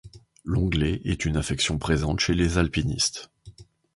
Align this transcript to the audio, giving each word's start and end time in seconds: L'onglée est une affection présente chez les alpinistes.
L'onglée 0.43 0.99
est 1.05 1.25
une 1.25 1.37
affection 1.37 1.77
présente 1.77 2.21
chez 2.21 2.33
les 2.33 2.57
alpinistes. 2.57 3.29